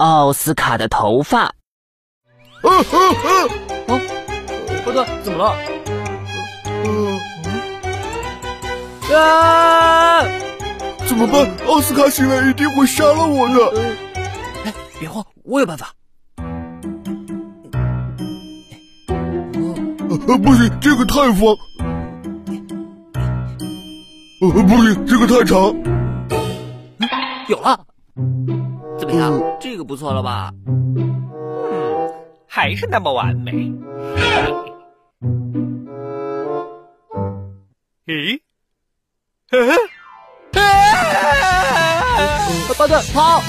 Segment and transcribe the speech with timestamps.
[0.00, 1.42] 奥斯卡的头发。
[1.42, 1.52] 啊
[2.62, 2.80] 啊啊！
[3.88, 4.00] 哦，
[4.86, 5.54] 巴顿，怎么了？
[9.14, 10.24] 啊！
[11.06, 11.46] 怎么办？
[11.66, 13.56] 奥斯卡醒来一定会杀了我的。
[14.64, 15.92] 哎，别慌，我有办法。
[16.38, 16.44] 呃，
[20.38, 21.54] 不行，这个太方。
[24.40, 25.58] 呃，不行，这个太长。
[27.48, 27.84] 有了，
[28.16, 28.59] 怎
[29.10, 29.58] 么样？
[29.60, 30.52] 这个不错了吧？
[30.66, 31.20] 嗯，
[32.46, 33.52] 还是那么完美。
[38.06, 38.40] 咦？
[42.78, 43.42] 巴顿，跑！